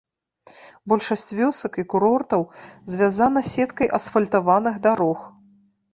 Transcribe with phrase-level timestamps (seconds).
[0.93, 2.41] Большасць вёсак і курортаў
[2.95, 5.19] звязана сеткай асфальтаваных дарог.